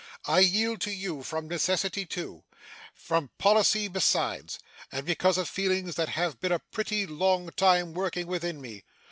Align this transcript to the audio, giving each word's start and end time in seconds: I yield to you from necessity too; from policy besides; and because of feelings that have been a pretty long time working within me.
I 0.25 0.39
yield 0.39 0.81
to 0.81 0.91
you 0.91 1.21
from 1.21 1.47
necessity 1.47 2.07
too; 2.07 2.43
from 2.95 3.29
policy 3.37 3.87
besides; 3.87 4.57
and 4.91 5.05
because 5.05 5.37
of 5.37 5.47
feelings 5.47 5.93
that 5.93 6.09
have 6.09 6.39
been 6.39 6.51
a 6.51 6.57
pretty 6.57 7.05
long 7.05 7.51
time 7.51 7.93
working 7.93 8.25
within 8.25 8.59
me. 8.61 8.83